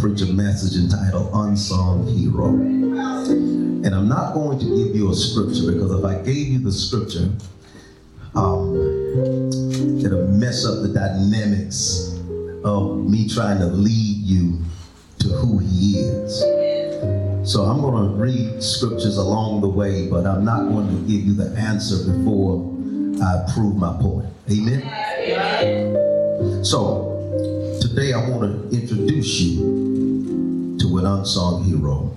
[0.00, 2.46] preach a message entitled Unsung Hero.
[2.46, 6.72] And I'm not going to give you a scripture because if I gave you the
[6.72, 7.30] scripture,
[8.34, 8.74] um,
[10.02, 12.18] it'll mess up the dynamics
[12.64, 14.58] of me trying to lead you
[15.18, 16.40] to who he is.
[17.50, 21.26] So I'm going to read scriptures along the way, but I'm not going to give
[21.26, 22.56] you the answer before
[23.22, 24.28] I prove my point.
[24.50, 24.80] Amen?
[26.64, 27.18] So
[27.82, 29.79] today I want to introduce you
[30.80, 32.16] to an unsung hero.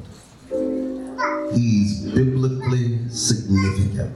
[1.54, 4.16] He's biblically significant.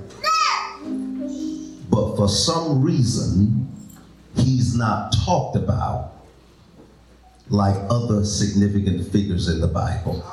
[1.90, 3.68] But for some reason,
[4.36, 6.14] he's not talked about
[7.50, 10.24] like other significant figures in the Bible.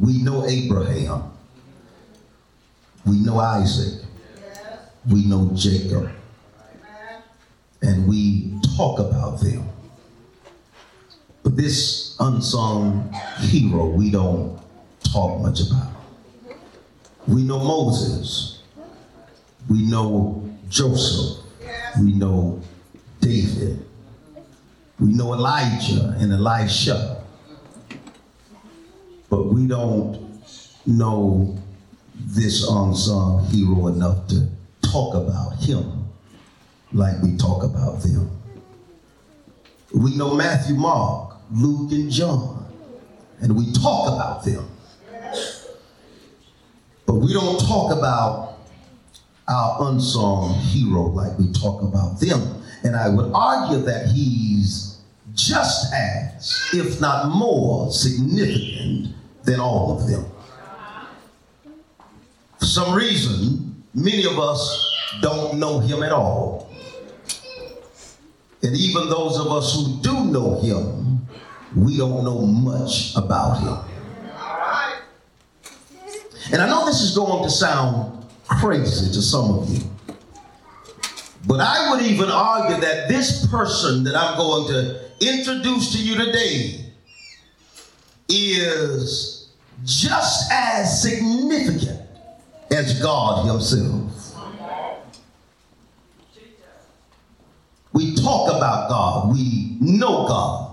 [0.00, 1.32] We know Abraham.
[3.06, 4.04] We know Isaac.
[5.10, 6.10] We know Jacob.
[7.82, 9.69] And we talk about them.
[11.50, 14.56] But this unsung hero, we don't
[15.02, 15.90] talk much about.
[17.26, 18.62] We know Moses.
[19.68, 21.44] We know Joseph.
[22.00, 22.62] We know
[23.20, 23.84] David.
[25.00, 27.20] We know Elijah and Elisha.
[29.28, 30.40] But we don't
[30.86, 31.58] know
[32.14, 34.46] this unsung hero enough to
[34.82, 36.04] talk about him
[36.92, 38.30] like we talk about them.
[39.92, 42.66] We know Matthew, Mark, Luke, and John,
[43.40, 44.68] and we talk about them.
[47.06, 48.58] But we don't talk about
[49.48, 52.62] our unsung hero like we talk about them.
[52.84, 54.98] And I would argue that he's
[55.34, 60.24] just as, if not more, significant than all of them.
[62.60, 66.70] For some reason, many of us don't know him at all.
[68.62, 71.09] And even those of us who do know him,
[71.76, 73.90] we don't know much about him.
[76.52, 79.80] And I know this is going to sound crazy to some of you.
[81.46, 86.16] But I would even argue that this person that I'm going to introduce to you
[86.16, 86.92] today
[88.28, 89.48] is
[89.84, 92.00] just as significant
[92.70, 94.06] as God Himself.
[97.92, 100.69] We talk about God, we know God.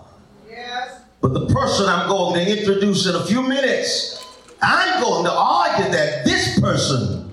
[1.27, 4.25] But the person I'm going to introduce in a few minutes,
[4.61, 7.29] I'm going to argue that this person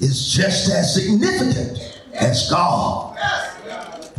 [0.00, 3.16] is just as significant as God.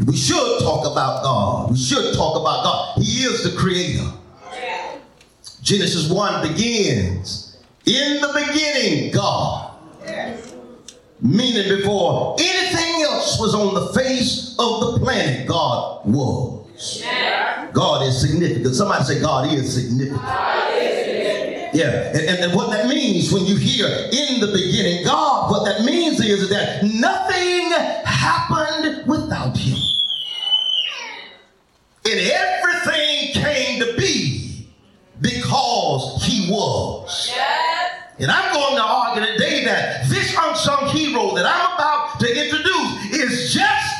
[0.05, 1.71] We should talk about God.
[1.71, 3.03] We should talk about God.
[3.03, 4.09] He is the creator.
[5.61, 9.73] Genesis 1 begins in the beginning, God.
[11.19, 16.66] Meaning before anything else was on the face of the planet, God was.
[17.73, 18.75] God is significant.
[18.75, 20.21] Somebody say, God is significant.
[21.73, 25.65] Yeah, and, and, and, what that means when you hear in the beginning God, what
[25.65, 27.71] that means is that nothing
[28.05, 29.77] happened without Him.
[32.05, 34.67] And everything came to be
[35.19, 37.33] because He was.
[38.19, 43.13] And I'm going to argue today that this unsung hero that I'm about to introduce
[43.13, 43.96] is just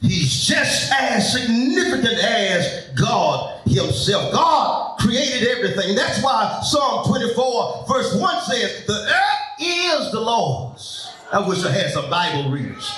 [0.00, 4.32] He's just as significant as God Himself.
[4.32, 5.96] God created everything.
[5.96, 11.10] That's why Psalm 24, verse 1 says, The earth is the Lord's.
[11.32, 12.90] I wish I had some Bible readers.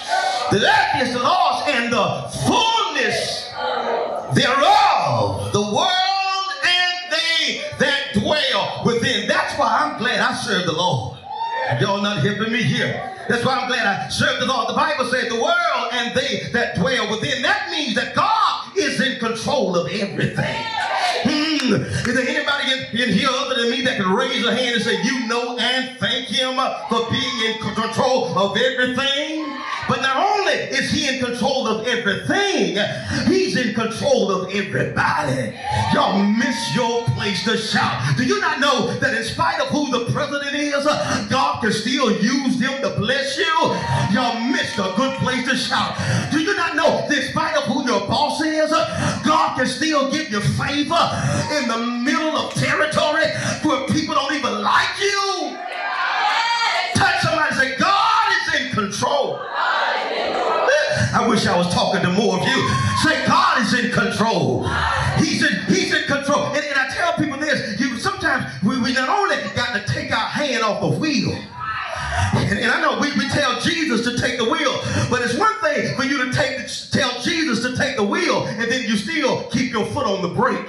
[0.51, 3.49] The earth is the Lord's and the fullness
[4.35, 9.27] thereof, the world and they that dwell within.
[9.27, 11.20] That's why I'm glad I serve the Lord.
[11.81, 13.17] Y'all not hearing me here.
[13.29, 14.69] That's why I'm glad I serve the Lord.
[14.69, 17.43] The Bible says the world and they that dwell within.
[17.43, 20.65] That means that God is in control of everything.
[21.23, 21.50] Hmm.
[21.73, 24.85] Is there anybody in, in, here other than me that can raise a hand and
[24.85, 29.57] say, you know and thank him uh, for being in control of everything?
[29.89, 32.79] But not only is he in control of everything,
[33.27, 35.53] he's in control of everybody.
[35.93, 38.17] Y'all miss your place to shout.
[38.17, 41.73] Do you not know that in spite of who the president is, uh, God can
[41.73, 43.53] still use them to bless you?
[44.15, 45.97] Y'all missed a good place to shout.
[46.31, 49.67] Do you not know that in spite of who your boss is, uh, God can
[49.67, 50.95] still give you favor
[51.63, 53.27] in the middle of territory
[53.63, 55.57] where people don't even like you?
[55.69, 56.97] Yes.
[56.97, 59.41] Touch somebody say, God is in control.
[61.13, 62.69] I wish I was talking to more of you.
[63.03, 64.67] Say, God is in control.
[65.19, 66.47] He's in, he's in control.
[66.47, 70.13] And, and I tell people this, you sometimes we, we not only got to take
[70.13, 71.37] our hand off the wheel.
[72.35, 74.81] And, and, I know we, we tell Jesus to take the wheel,
[75.11, 78.71] but it's one thing for you to take tell Jesus to take the wheel, and
[78.71, 80.67] then you still keep your foot on the brake.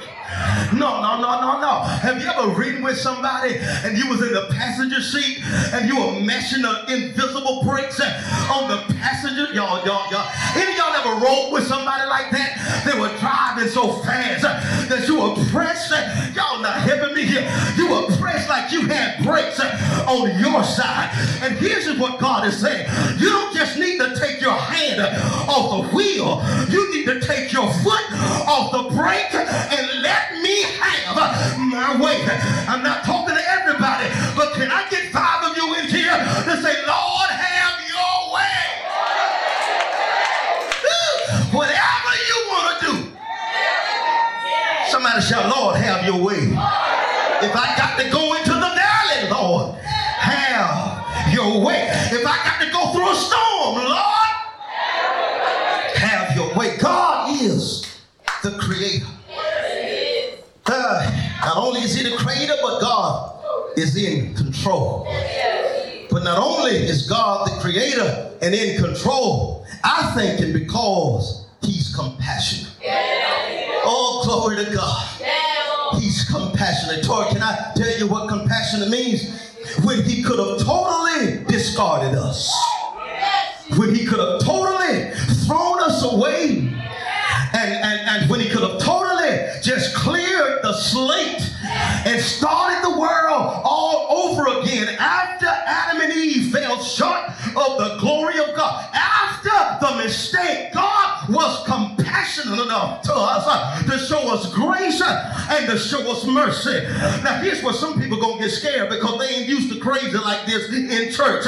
[0.73, 1.73] No, no, no, no, no.
[1.83, 5.43] Have you ever ridden with somebody and you was in the passenger seat
[5.73, 9.51] and you were mashing the invisible brakes on the passenger?
[9.53, 10.27] Y'all, y'all, y'all.
[10.55, 12.83] Any y'all ever rode with somebody like that?
[12.85, 14.43] They were driving so fast
[14.89, 15.91] that you were pressed.
[16.35, 17.47] Y'all not helping me here.
[17.75, 21.11] You were pressed like you had brakes on your side.
[21.41, 22.87] And here's what God is saying.
[23.19, 25.01] You don't just need to take your hand
[25.49, 26.41] off the wheel.
[26.69, 28.11] You need to take your foot
[28.47, 31.15] off the brake and let let me have
[31.57, 32.21] my way.
[32.67, 36.61] I'm not talking to everybody, but can I get five of you in here to
[36.61, 38.61] say, Lord, have your way?
[41.51, 42.93] Whatever you want to do.
[44.89, 46.53] Somebody shout, Lord, have your way.
[47.41, 51.89] If I got to go into the valley, Lord, have your way.
[52.11, 54.30] If I got to go through a storm, Lord,
[61.55, 63.43] not only is he the creator, but God
[63.75, 65.05] is in control.
[66.09, 71.93] But not only is God the creator and in control, I think it because he's
[71.93, 72.71] compassionate.
[73.83, 75.99] Oh, glory to God.
[75.99, 77.03] He's compassionate.
[77.03, 79.37] Tori, can I tell you what compassionate means?
[79.83, 82.49] When he could have totally discarded us.
[83.75, 84.50] When he could have totally
[92.21, 97.97] started the world all over again after Adam and Eve fell short of the
[102.59, 106.83] enough to us uh, to show us grace uh, and to show us mercy.
[107.23, 110.45] Now, here's where some people gonna get scared because they ain't used to crazy like
[110.45, 111.45] this in church.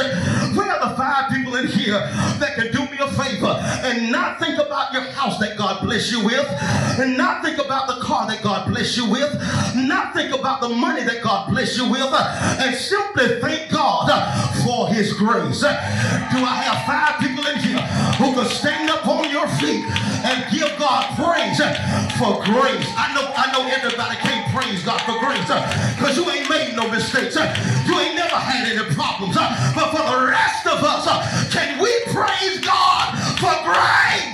[0.56, 2.00] Where are the five people in here
[2.40, 6.12] that can do me a favor and not think about your house that God bless
[6.12, 6.48] you with,
[7.00, 9.34] and not think about the car that God bless you with,
[9.76, 14.10] not think about the money that God bless you with, and simply thank God
[14.64, 15.62] for His grace.
[15.62, 17.80] Do I have five people in here
[18.18, 19.86] who can stand up on your feet
[20.24, 21.58] and give God praise
[22.18, 22.88] for grace?
[22.98, 25.62] I know, I know everybody can't praise God for grace uh,
[25.98, 27.36] because you ain't made no mistakes.
[27.38, 27.50] Uh,
[27.88, 29.36] you ain't never had any problems.
[29.38, 31.06] Uh, but for the rest of us,
[31.54, 34.34] can we praise God for grace?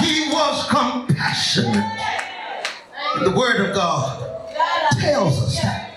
[0.00, 1.86] He was compassionate.
[3.22, 4.26] The word of God
[4.98, 5.89] tells us that.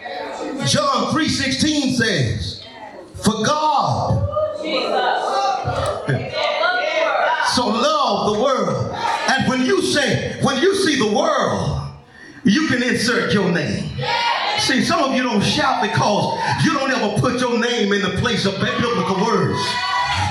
[0.68, 2.64] John 3.16 says,
[3.16, 4.30] For God
[7.54, 8.96] so loved the world.
[9.30, 11.82] And when you say, when you see the world,
[12.44, 13.90] you can insert your name.
[14.60, 18.18] See, some of you don't shout because you don't ever put your name in the
[18.22, 19.60] place of biblical words.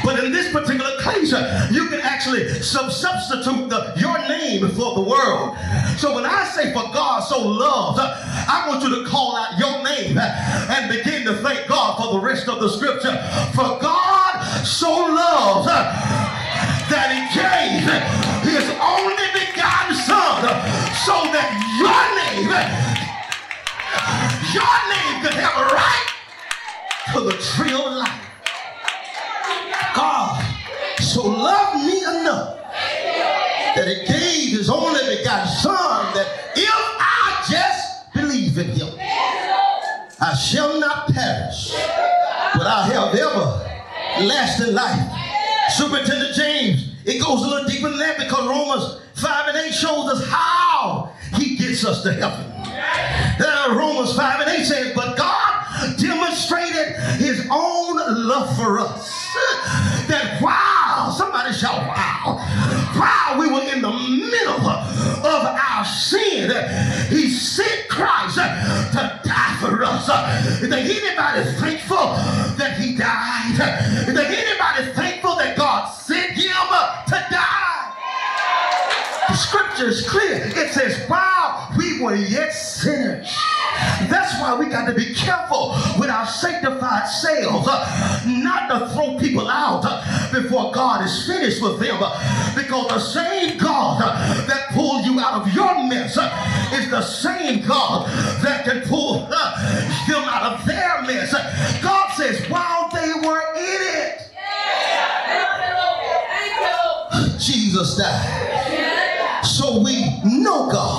[0.04, 1.32] But in this particular case,
[1.70, 5.56] you can actually substitute the, your name for the world.
[5.96, 9.58] So when I say for God so loves, uh, I want you to call out
[9.58, 13.16] your name and begin to thank God for the rest of the scripture.
[13.54, 17.86] For God so loves that he gave
[18.42, 20.42] his only begotten son
[21.06, 21.48] so that
[21.78, 22.50] your name,
[24.52, 26.08] your name could have a right
[27.14, 28.21] to the tree of life.
[31.22, 32.58] So loved me enough
[33.76, 36.26] that he gave his only begotten son that
[36.56, 38.88] if I just believe in him,
[40.20, 41.72] I shall not perish,
[42.54, 45.72] but I have everlasting life.
[45.76, 50.10] Superintendent James, it goes a little deeper than that because Romans 5 and 8 shows
[50.12, 52.46] us how he gets us to heaven.
[53.40, 55.51] Uh, Romans 5 and 8 says, But God
[55.98, 57.96] demonstrated his own
[58.26, 59.10] love for us.
[60.08, 62.38] That while, somebody shout, wow,
[62.94, 66.50] while we were in the middle of our sin,
[67.08, 70.08] he sent Christ to die for us.
[70.60, 72.14] Is anybody thankful
[72.58, 73.54] that he died?
[74.08, 76.52] Is anybody thankful that God sent him
[77.06, 77.94] to die?
[79.28, 80.42] The scripture is clear.
[80.44, 82.52] It says, while we were yet.
[84.08, 89.18] That's why we got to be careful with our sanctified selves, uh, not to throw
[89.18, 91.98] people out uh, before God is finished with them.
[92.00, 96.90] Uh, because the same God uh, that pulled you out of your mess uh, is
[96.90, 98.08] the same God
[98.42, 101.32] that can pull uh, them out of their mess.
[101.82, 104.18] God says, while they were in it,
[107.38, 109.44] Jesus died.
[109.44, 110.91] So we know God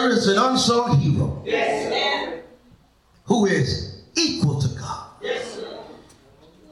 [0.00, 2.42] there is an unsung hero yes,
[3.24, 5.58] who is equal to God, yes,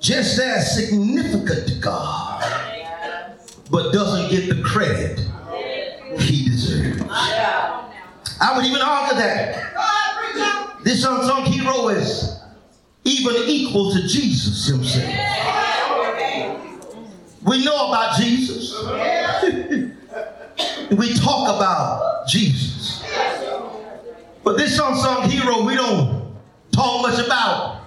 [0.00, 2.42] just as significant to God,
[3.70, 5.20] but doesn't get the credit
[6.18, 7.02] he deserves.
[8.40, 12.40] I would even argue that this unsung hero is
[13.04, 15.12] even equal to Jesus himself.
[17.44, 18.75] We know about Jesus.
[20.90, 22.77] we talk about Jesus.
[24.48, 26.32] But this unsung hero we don't
[26.72, 27.82] talk much about.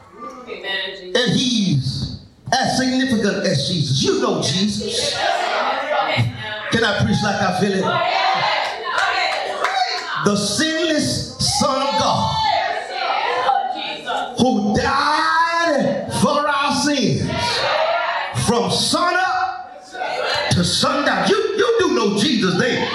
[0.48, 2.22] And he's
[2.54, 4.04] as significant as Jesus.
[4.04, 5.16] You know Jesus.
[6.70, 7.84] Can I preach like I feel it?
[10.24, 12.38] The sinless Son of God
[14.38, 17.28] who died for our sins
[18.46, 19.82] from sun up
[20.52, 21.28] to sundown.
[21.28, 22.60] You, you do know Jesus.
[22.60, 22.88] They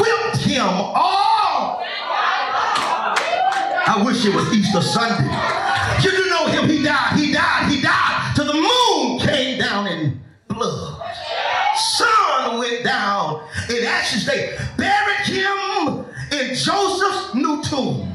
[0.00, 1.21] whipped him all.
[3.94, 5.28] I wish it was Easter Sunday.
[6.02, 6.66] You do know him.
[6.66, 7.18] He died.
[7.18, 7.70] He died.
[7.70, 8.32] He died.
[8.34, 10.18] Till the moon came down in
[10.48, 10.98] blood.
[11.76, 14.24] Sun went down in ashes.
[14.24, 18.08] They buried him in Joseph's new tomb.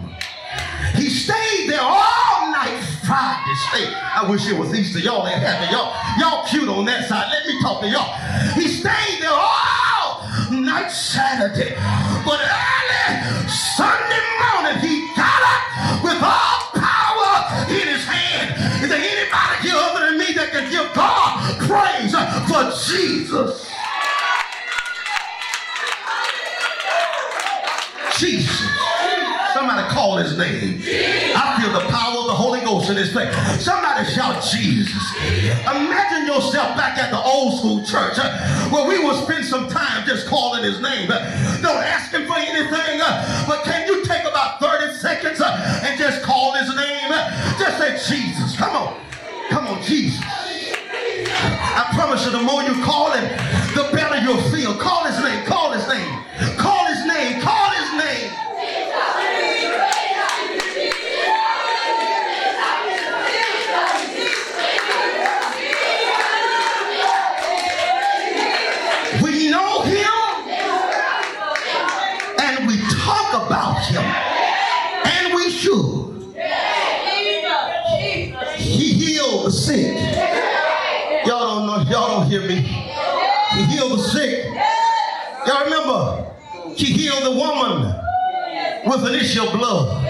[0.95, 3.53] He stayed there all night Friday.
[3.69, 3.93] Stay.
[3.93, 4.97] I wish it was Easter.
[4.97, 5.71] Y'all ain't happy.
[5.71, 7.29] Y'all, y'all cute on that side.
[7.31, 8.15] Let me talk to y'all.
[8.55, 11.75] He stayed there all night Saturday.
[12.25, 14.36] But early Sunday
[16.07, 18.55] with all power in his hand.
[18.83, 22.15] Is there anybody here other than me that can give God praise
[22.47, 23.67] for Jesus?
[28.17, 28.77] Jesus.
[29.53, 30.81] Somebody call his name.
[31.35, 33.33] I feel the power of the Holy Ghost in this place.
[33.59, 35.01] Somebody shout Jesus.
[35.65, 40.05] Imagine yourself back at the old school church uh, where we will spend some time
[40.05, 41.09] just calling his name.
[41.09, 41.17] Uh,
[41.61, 44.76] don't ask him for anything, uh, but can you take about 30 seconds uh,
[45.87, 47.09] and just call his name?
[47.57, 48.57] Just say Jesus.
[48.57, 48.99] Come on.
[49.49, 50.21] Come on, Jesus.
[50.23, 53.23] I promise you, the more you call him,
[53.73, 54.75] the better you'll feel.
[54.75, 55.45] Call his name.
[55.45, 56.16] Call his name.
[86.77, 86.83] Remember?
[86.83, 87.93] He healed the woman
[88.85, 90.03] with an issue of blood.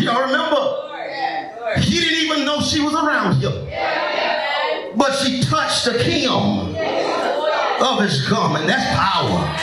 [0.00, 1.80] Y'all remember?
[1.80, 3.52] He didn't even know she was around him.
[4.96, 6.74] But she touched the hem
[7.82, 8.66] of his garment.
[8.66, 9.58] That's power.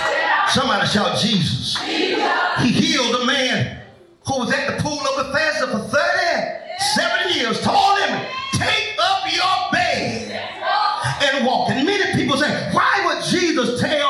[0.50, 1.78] Somebody shout Jesus.
[1.84, 3.82] He healed a man
[4.26, 7.62] who was at the pool of Bethesda for 37 years.
[7.62, 10.50] Told him, take up your bed
[11.22, 11.70] and walk.
[11.70, 14.09] And many people say, why would Jesus tell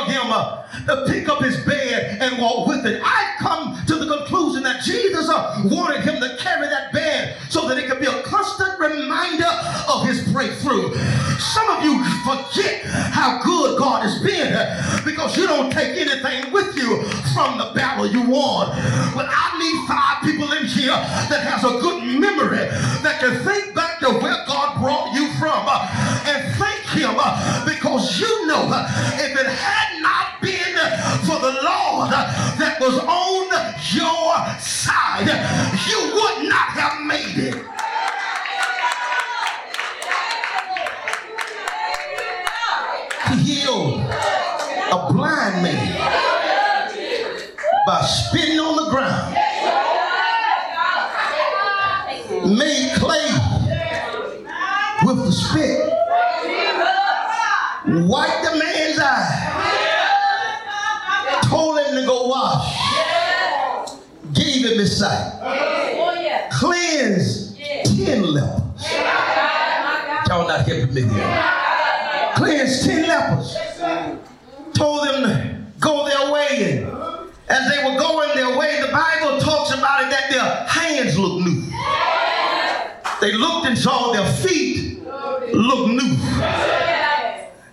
[1.08, 3.02] pick up his bed and walk with it?
[3.04, 7.68] I've come to the conclusion that Jesus uh, wanted him to carry that bed so
[7.68, 9.50] that it could be a constant reminder
[9.90, 10.94] of his breakthrough.
[11.40, 16.52] Some of you forget how good God has been uh, because you don't take anything
[16.52, 17.04] with you
[17.34, 18.70] from the battle you won.
[19.16, 22.68] But I need five people in here that has a good memory
[23.04, 27.16] that can think back to where God brought you from uh, and thank him
[27.66, 28.68] because you know
[29.16, 30.69] if it had not been
[31.26, 33.50] for the Lord that was on
[33.92, 35.28] your side,
[35.88, 37.66] you would not have made it.
[43.30, 46.40] He healed a blind man
[47.86, 49.36] by spitting on the ground,
[52.58, 53.30] made clay
[55.06, 55.90] with the spit,
[58.08, 58.69] wiped the man's
[64.90, 68.92] his sight, oh, cleansed ten lepers.
[70.28, 72.34] Y'all not helping me here.
[72.36, 73.58] Cleansed ten lepers.
[74.74, 76.84] Told them to go their way.
[76.84, 76.88] And
[77.50, 81.46] as they were going their way, the Bible talks about it that their hands looked
[81.46, 81.64] new.
[83.22, 85.04] They looked and saw their feet
[85.54, 86.18] look new.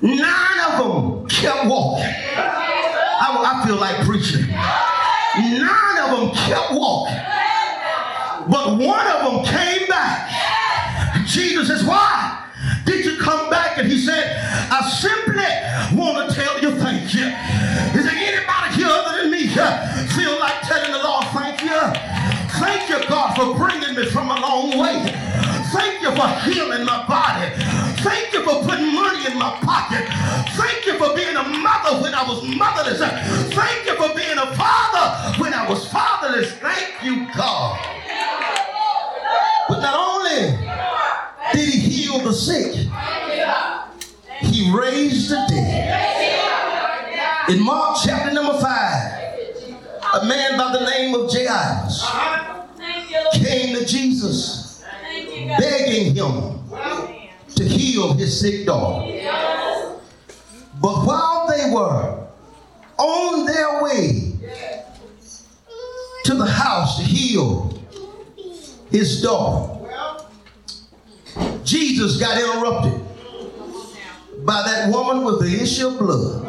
[0.02, 2.04] Nine of them kept walking.
[2.38, 4.46] I, I feel like preaching.
[4.48, 5.85] Nine
[6.16, 7.16] them kept walking.
[8.48, 10.30] But one of them came back.
[11.26, 12.44] Jesus says, Why
[12.84, 13.78] did you come back?
[13.78, 14.36] And he said,
[14.70, 17.26] I simply want to tell you thank you.
[17.98, 19.48] Is there anybody here other than me
[20.14, 22.26] feel like telling the Lord thank you?
[22.60, 25.02] Thank you, God, for bringing me from a long way.
[25.72, 27.52] Thank you for healing my body.
[28.02, 30.06] Thank you for putting money in my pocket.
[30.54, 33.00] Thank you for being a mother when I was motherless.
[33.52, 35.85] Thank you for being a father when I was
[50.78, 52.04] the name of Jairus
[53.34, 54.84] came to Jesus
[55.58, 56.58] begging him
[57.54, 59.10] to heal his sick daughter.
[60.80, 62.26] But while they were
[62.98, 64.32] on their way
[66.24, 67.82] to the house to heal
[68.90, 69.72] his daughter,
[71.64, 73.00] Jesus got interrupted
[74.44, 76.44] by that woman with the issue of blood.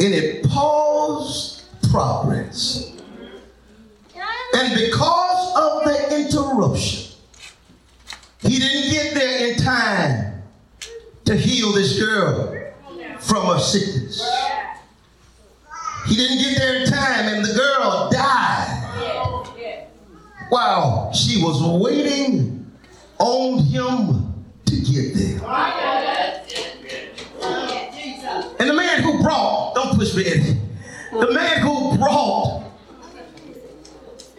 [0.00, 1.57] And it paused
[1.90, 2.92] progress.
[4.54, 7.12] And because of the interruption,
[8.40, 10.42] he didn't get there in time
[11.26, 12.54] to heal this girl
[13.20, 14.22] from her sickness.
[16.06, 18.74] He didn't get there in time, and the girl died
[20.48, 22.66] while she was waiting
[23.18, 25.40] on him to get there.
[28.58, 30.58] And the man who brought, don't push me, Eddie.
[31.10, 32.64] The man who brought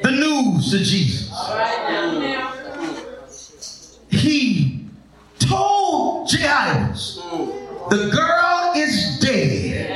[0.04, 1.32] the news to Jesus,
[4.10, 4.86] he
[5.40, 7.22] told Jairus,
[7.90, 9.96] the girl is dead.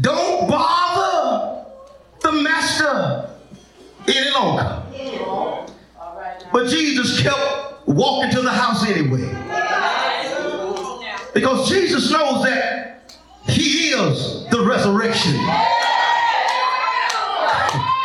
[0.00, 1.66] Don't bother
[2.20, 3.28] the master
[4.08, 4.82] any longer.
[6.50, 9.28] But Jesus kept walking to the house anyway.
[11.34, 12.91] Because Jesus knows that
[13.72, 15.34] is the resurrection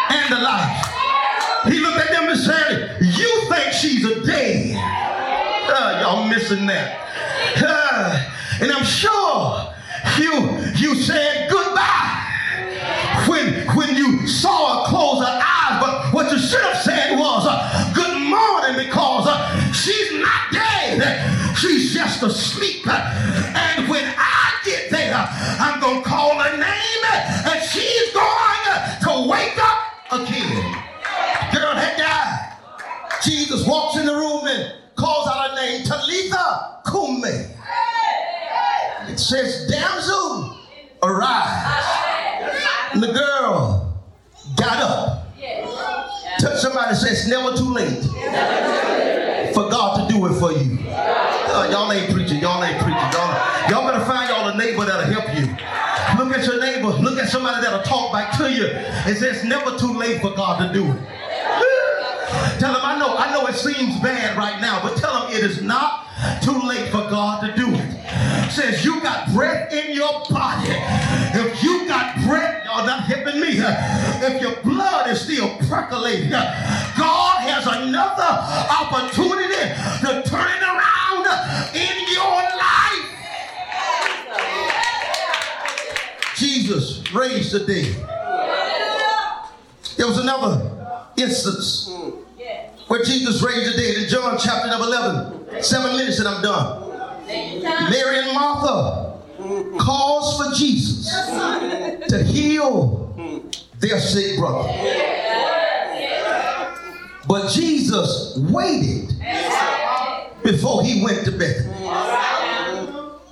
[0.10, 0.86] and the life.
[1.66, 4.76] He looked at them and said, You think she's a dead.
[5.70, 7.00] Uh, y'all missing that.
[7.58, 8.30] Uh,
[8.62, 9.74] and I'm sure
[10.18, 12.24] you you said goodbye
[13.28, 17.46] when when you saw her close her eyes, but what you should have said was
[17.48, 21.58] uh, good morning because uh, she's not dead.
[21.58, 22.86] She's just asleep.
[47.28, 48.04] It's never too late
[49.54, 50.80] for God to do it for you.
[50.90, 52.40] Uh, y'all ain't preaching.
[52.40, 53.12] Y'all ain't preaching.
[53.12, 55.46] Y'all, y'all better find y'all a neighbor that'll help you.
[56.18, 56.88] Look at your neighbor.
[56.88, 58.66] Look at somebody that'll talk back to you.
[58.66, 61.00] It says, it's never too late for God to do it.
[62.60, 65.44] Tell him, I know, I know it seems bad right now, but tell him it
[65.44, 66.08] is not
[66.42, 68.52] too late for God to do it.
[68.52, 70.70] Says you got breath in your body.
[73.08, 73.48] Helping me.
[73.58, 78.32] If your blood is still percolating, God has another
[78.84, 81.26] opportunity to turn it around
[81.74, 83.08] in your life.
[86.36, 87.96] Jesus raised the dead.
[89.96, 90.70] There was another
[91.17, 91.89] instance
[92.88, 95.63] where Jesus raised the dead in John chapter number 11.
[95.63, 96.84] Seven minutes and I'm done.
[97.89, 99.07] Mary and Martha
[99.80, 101.10] calls for Jesus
[102.08, 103.14] to heal
[103.80, 104.74] their sick brother.
[107.28, 109.14] But Jesus waited
[110.44, 111.66] before he went to bed.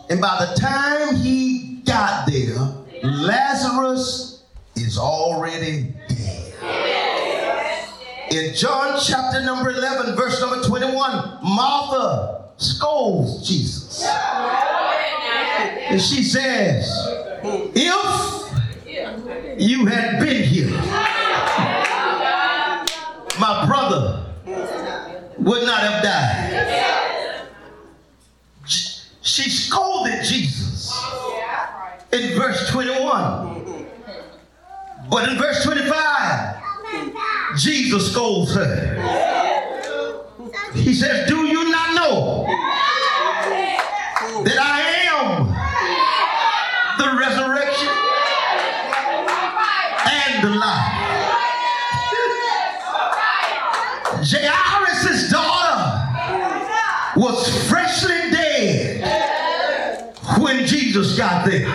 [0.09, 2.57] And by the time he got there,
[3.03, 4.43] Lazarus
[4.75, 6.53] is already dead.
[8.31, 14.03] In John chapter number 11, verse number 21, Martha scolds Jesus.
[15.95, 16.91] And she says,
[17.73, 18.51] If
[19.57, 20.67] you had been here,
[23.39, 24.25] my brother
[25.37, 27.47] would not have died.
[28.65, 30.93] She scolded Jesus
[32.11, 33.87] in verse 21.
[35.09, 36.61] But in verse 25,
[37.55, 38.97] Jesus scolds her.
[40.73, 42.47] He says, Do you not know
[44.43, 45.55] that I am
[46.97, 47.89] the resurrection
[50.07, 50.91] and the life?
[54.27, 55.81] Jairus' daughter
[57.17, 61.67] was freshly dead when Jesus got there.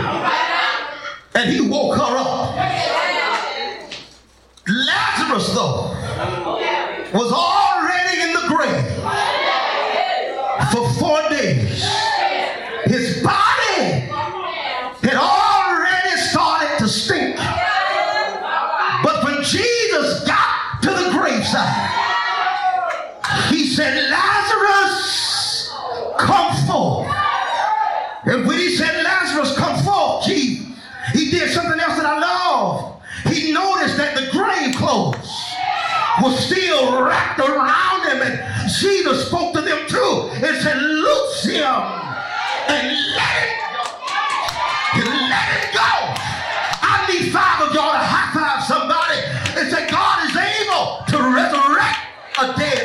[1.35, 2.57] And he woke her up.
[4.67, 5.95] Lazarus though,
[7.13, 7.50] was already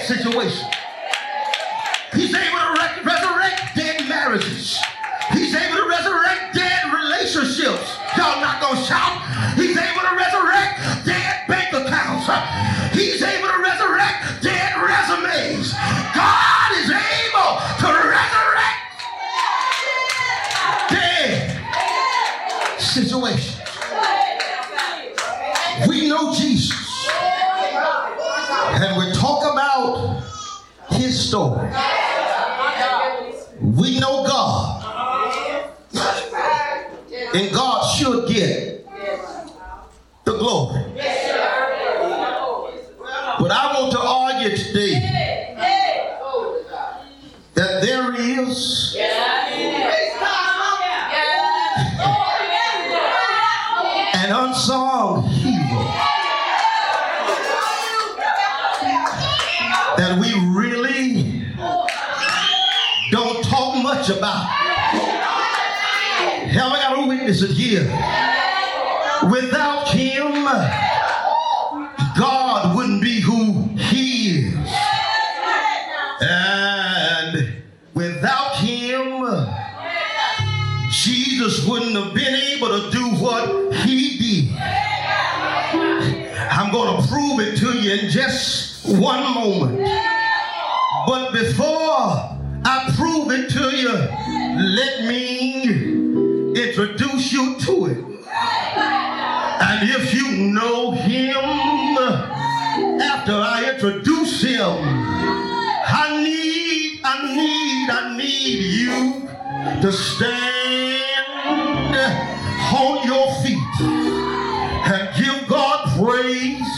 [0.06, 0.75] situation.
[69.32, 70.46] Without him,
[72.18, 74.70] God wouldn't be who he is.
[76.22, 77.56] And
[77.94, 79.26] without him,
[80.92, 84.58] Jesus wouldn't have been able to do what he did.
[86.52, 89.80] I'm going to prove it to you in just one moment.
[91.08, 91.68] But before
[92.68, 95.64] I prove it to you, let me
[96.56, 97.98] introduce you to it.
[99.67, 101.36] And if you know him,
[103.02, 109.28] after I introduce him, I need, I need, I need you
[109.82, 111.04] to stand
[112.74, 113.76] on your feet
[114.91, 116.78] and give God praise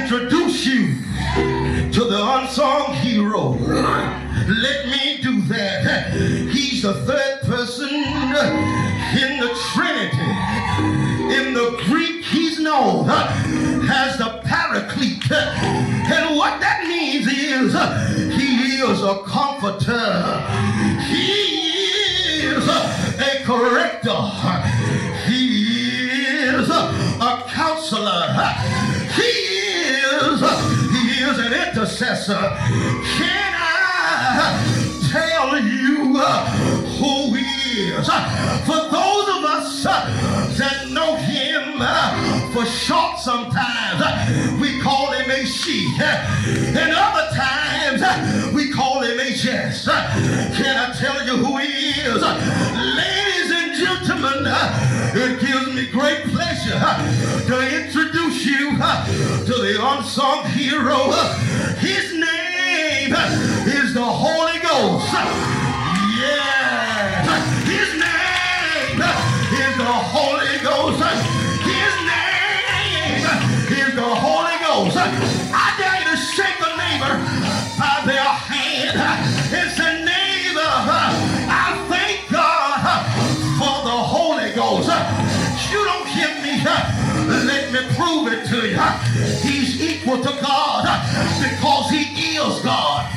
[0.00, 0.96] introduce you
[1.92, 3.50] to the unsung hero?
[3.50, 6.12] Let me do that.
[6.12, 10.32] He's the third person in the Trinity.
[11.36, 15.30] In the Greek, he's known as the Paraclete.
[15.32, 17.74] And what that means is
[18.34, 20.40] he is a comforter.
[21.08, 24.22] He is a corrector.
[25.26, 28.32] He is a counselor.
[29.14, 29.51] He
[31.72, 32.34] intercessor.
[32.34, 36.50] Can I tell you uh,
[37.00, 38.06] who he is?
[38.66, 45.30] For those of us uh, that know him uh, for short sometimes, we call him
[45.30, 45.90] a she.
[45.98, 49.86] And other times, we call him a yes.
[49.86, 52.20] Can I tell you who he is?
[52.22, 53.31] Ladies
[53.82, 59.06] gentlemen, uh, it gives me great pleasure uh, to introduce you uh,
[59.44, 61.10] to the unsung hero.
[61.78, 63.12] His name
[63.66, 65.12] is the Holy Ghost.
[66.14, 67.26] Yeah.
[67.66, 71.02] His name is the Holy Ghost.
[71.66, 73.26] His name
[73.82, 74.96] is the Holy Ghost.
[74.96, 77.18] I dare you to shake a neighbor
[77.78, 79.31] by their hand
[87.72, 88.78] Let me prove it to you.
[89.40, 90.84] He's equal to God
[91.40, 93.10] because he is God.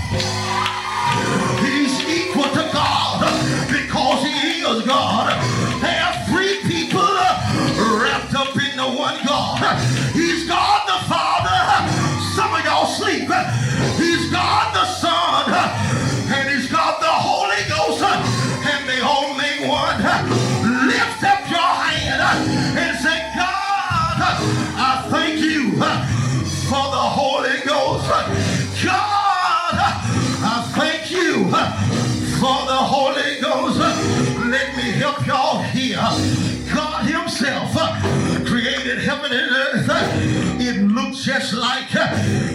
[41.39, 42.07] Just like uh,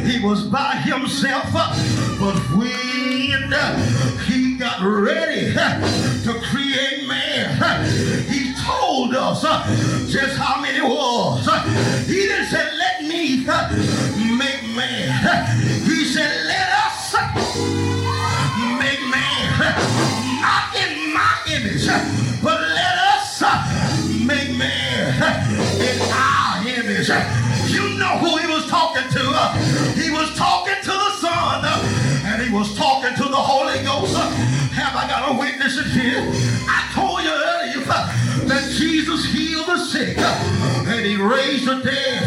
[0.08, 1.44] he was by himself.
[1.54, 1.68] Uh,
[2.18, 7.84] but when uh, he got ready to create man,
[8.24, 9.42] he told us
[10.10, 11.44] just how many was.
[12.06, 13.44] He didn't say, let me
[14.38, 15.58] make man.
[15.84, 17.14] He said, let us
[18.80, 19.60] make man.
[20.40, 21.86] Not in my image,
[22.42, 23.42] but let us
[24.24, 27.49] make man in our image.
[27.70, 29.24] You know who he was talking to.
[29.94, 31.64] He was talking to the Son
[32.26, 34.16] and he was talking to the Holy Ghost.
[34.74, 36.20] Have I got a witness in here?
[36.66, 37.84] I told you earlier
[38.48, 42.26] that Jesus healed the sick and he raised the dead,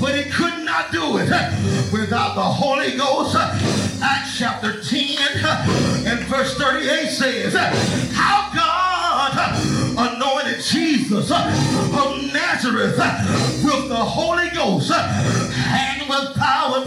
[0.00, 1.30] but he could not do it
[1.92, 3.36] without the Holy Ghost.
[3.36, 5.16] Acts chapter 10
[6.06, 7.54] and verse 38 says,
[8.12, 9.63] How God
[10.64, 11.44] Jesus uh,
[11.92, 14.96] of Nazareth uh, with the Holy Ghost uh,
[15.68, 16.80] and with power,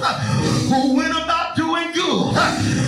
[0.68, 2.36] who went about doing good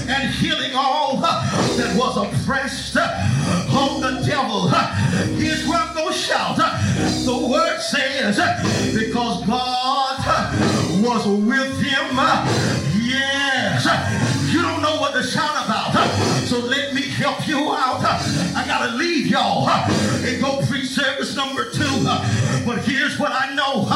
[0.10, 4.70] and healing all that was oppressed of the devil.
[4.72, 6.58] I'm going to shout.
[6.58, 8.38] The word says,
[8.94, 10.18] because God
[11.04, 12.16] was with him.
[13.00, 13.86] Yes.
[14.52, 15.94] You don't know what to shout about.
[16.46, 18.04] So let me help you out.
[18.04, 19.66] I got to leave y'all
[20.90, 22.04] service number two.
[22.66, 23.88] But here's what I know.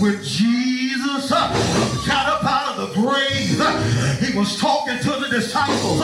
[0.00, 3.60] With Jesus got up out of the grave,
[4.20, 6.02] he was talking to the disciples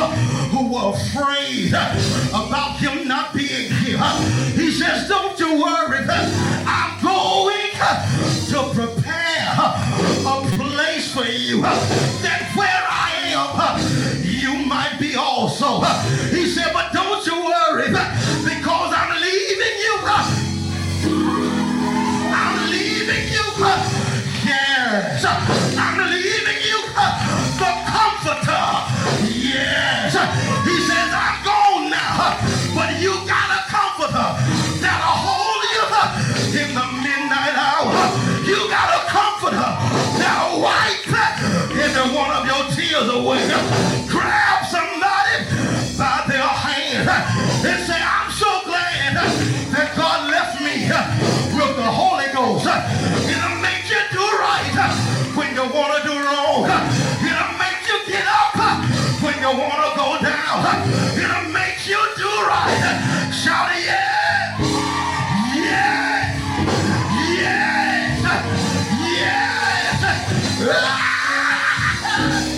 [0.50, 3.98] who were afraid about him not being here.
[4.54, 5.85] He says, don't you worry.
[44.08, 45.36] Grab somebody
[45.96, 49.16] by their hand and say, I'm so glad
[49.72, 50.88] that God left me
[51.56, 52.66] with the Holy Ghost.
[52.66, 54.76] It'll make you do right
[55.36, 56.68] when you want to do wrong.
[57.24, 58.56] It'll make you get up
[59.24, 60.60] when you want to go down.
[61.16, 63.30] It'll make you do right.
[63.32, 64.58] Shout yeah.
[65.56, 66.36] Yeah.
[67.40, 68.20] Yes.
[69.00, 69.56] Yes.
[70.68, 71.12] I
[72.18, 72.55] ah!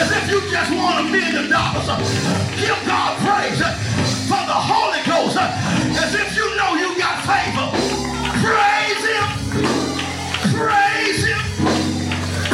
[0.00, 1.86] As if you just want a million dollars.
[2.60, 3.58] Give God praise
[4.30, 5.36] for the Holy Ghost.
[5.36, 7.66] As if you know you got favor.
[8.44, 9.26] Praise Him.
[10.54, 11.42] Praise Him.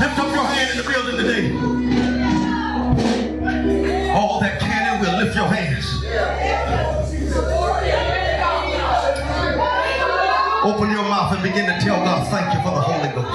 [0.00, 1.75] Lift up your hand in the building today.
[11.48, 13.25] Begin to tell God, thank you for the Holy Ghost.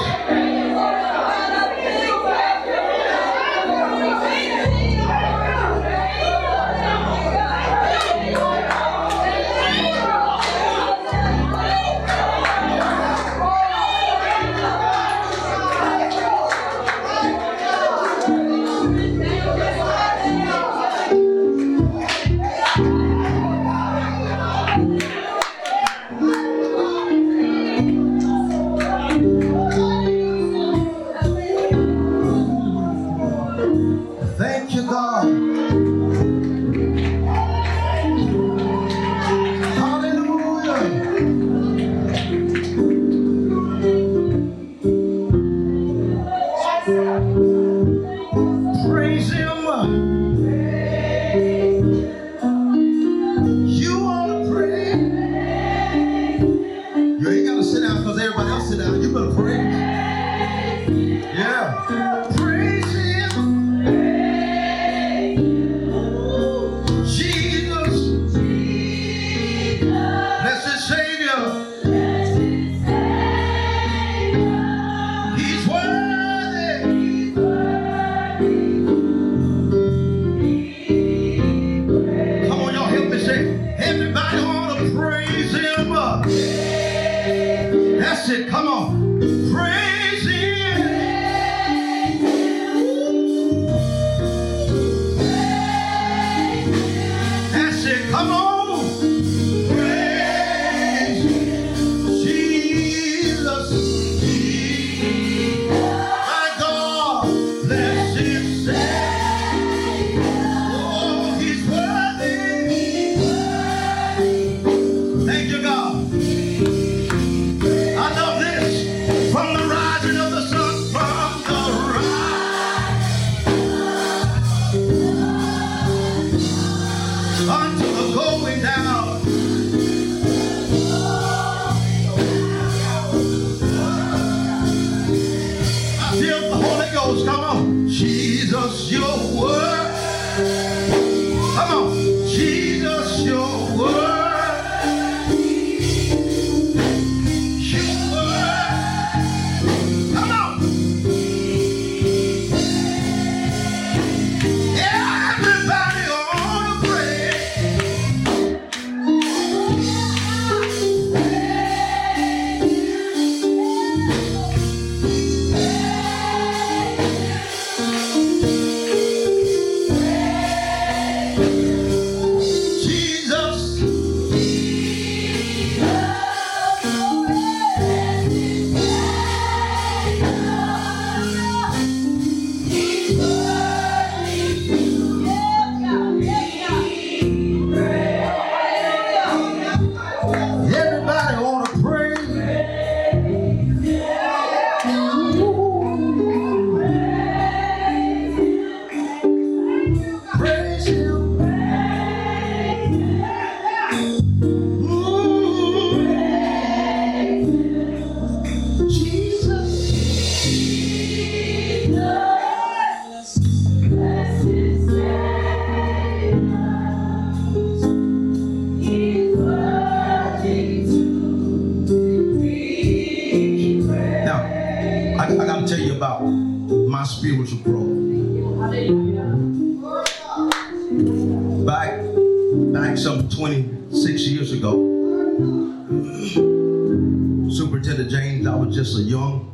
[238.32, 239.52] I was just a young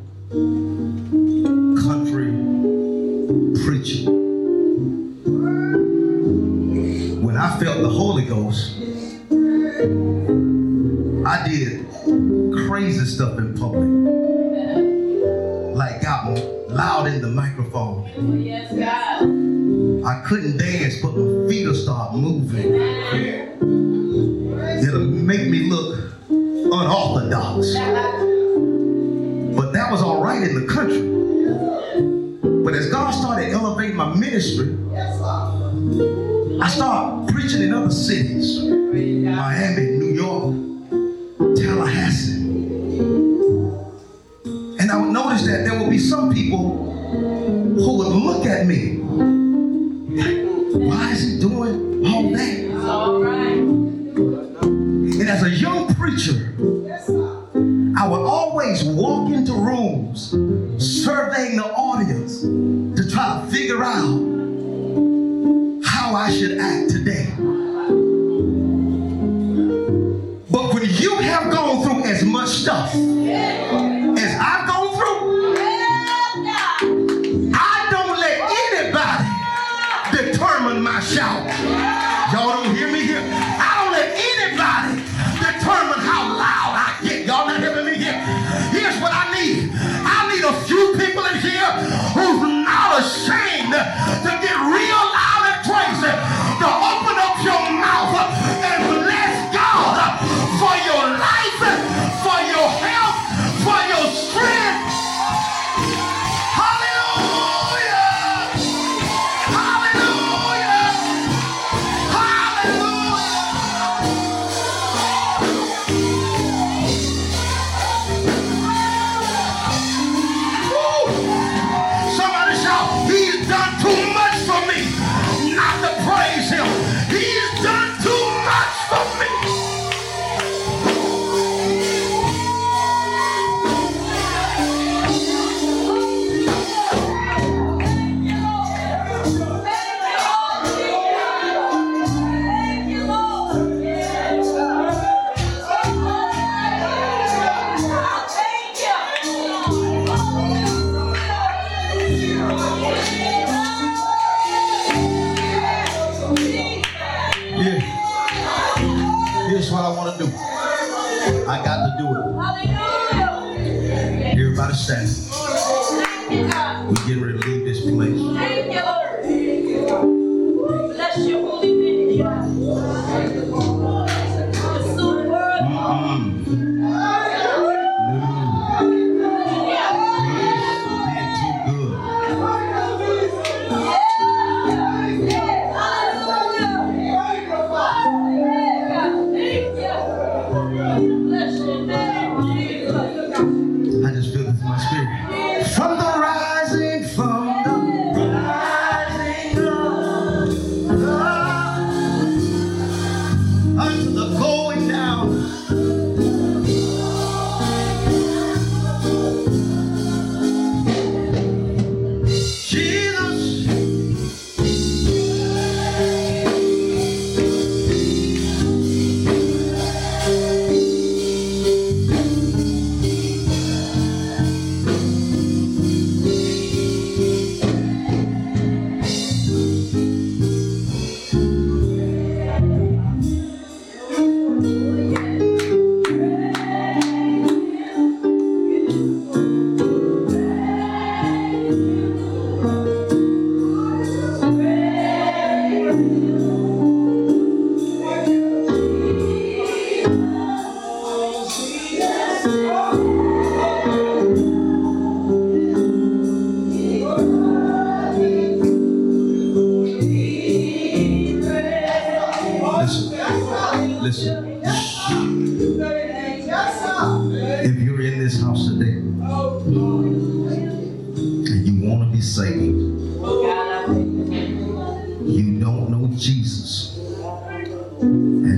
[1.82, 2.28] country
[3.66, 4.12] preacher.
[7.20, 8.78] When I felt the Holy Ghost,
[11.26, 11.90] I did
[12.68, 13.90] crazy stuff in public.
[15.76, 16.38] Like got
[16.70, 18.06] loud in the microphone.
[20.06, 22.76] I couldn't dance, but my feet will start moving.
[24.84, 27.76] It'll make me look unorthodox.
[29.68, 31.02] But that was all right in the country.
[32.64, 34.78] But as God started elevating my ministry,
[36.62, 40.56] I started preaching in other cities Miami, New York,
[41.58, 42.48] Tallahassee.
[44.80, 49.02] And I would notice that there would be some people who would look at me